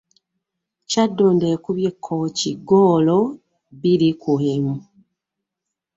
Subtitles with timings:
[0.89, 3.17] Kyaddondo ekubye Kkooki ggoolo
[3.73, 4.75] bbiri ku emu